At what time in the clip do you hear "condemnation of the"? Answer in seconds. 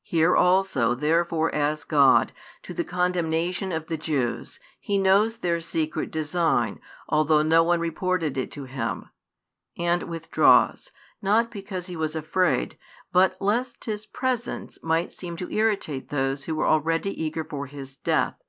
2.82-3.98